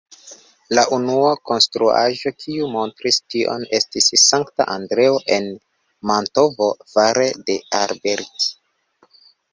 La 0.77 0.83
unua 0.95 1.33
konstruaĵo 1.49 2.31
kiu 2.37 2.69
montris 2.75 3.19
tion 3.33 3.65
estis 3.79 4.09
Sankta 4.23 4.67
Andreo 4.77 5.19
en 5.37 5.53
Mantovo 6.13 6.71
fare 6.95 7.29
de 7.51 7.59
Alberti. 7.83 8.53